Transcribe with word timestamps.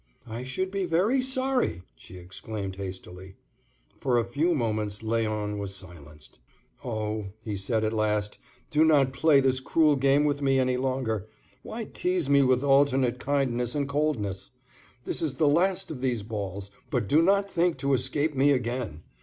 "I 0.25 0.41
should 0.41 0.71
be 0.71 0.85
very 0.87 1.21
sorry!" 1.21 1.83
she 1.95 2.17
exclaimed 2.17 2.77
hastily. 2.77 3.35
For 3.99 4.17
a 4.17 4.25
few 4.25 4.55
moments 4.55 5.03
Léon 5.03 5.59
was 5.59 5.75
silenced. 5.75 6.39
"Oh," 6.83 7.27
he 7.43 7.55
said 7.55 7.83
at 7.83 7.93
last, 7.93 8.39
"do 8.71 8.83
not 8.83 9.13
play 9.13 9.41
this 9.41 9.59
cruel 9.59 9.95
game 9.95 10.23
with 10.23 10.41
me 10.41 10.57
any 10.57 10.75
longer. 10.75 11.27
Why 11.61 11.83
tease 11.83 12.31
me 12.31 12.41
with 12.41 12.63
alternate 12.63 13.19
kindness 13.19 13.75
and 13.75 13.87
coldness? 13.87 14.49
This 15.05 15.21
is 15.21 15.35
the 15.35 15.47
last 15.47 15.91
of 15.91 16.01
these 16.01 16.23
balls, 16.23 16.71
but 16.89 17.07
do 17.07 17.21
not 17.21 17.47
think 17.47 17.77
to 17.77 17.93
escape 17.93 18.33
me 18.35 18.49
again. 18.49 19.03